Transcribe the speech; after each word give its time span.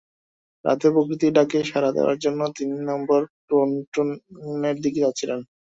রাতে 0.65 0.87
প্রকৃতির 0.93 1.31
ডাকে 1.33 1.59
সাড়া 1.63 1.91
দেওয়ার 1.93 2.17
জন্য 2.19 2.41
তিন 2.57 2.71
নম্বর 2.89 3.19
পন্টুনের 3.49 4.77
দিকে 4.83 4.99
যাচ্ছিলেন। 5.05 5.39